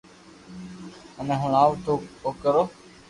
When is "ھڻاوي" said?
1.43-1.75